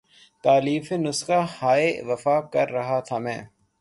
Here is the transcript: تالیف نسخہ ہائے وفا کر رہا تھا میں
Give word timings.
تالیف 0.43 0.91
نسخہ 1.03 1.39
ہائے 1.55 1.89
وفا 2.07 2.39
کر 2.53 2.67
رہا 2.71 2.99
تھا 2.99 3.17
میں 3.17 3.39